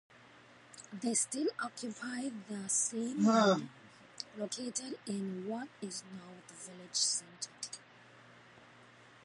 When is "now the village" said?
6.11-6.95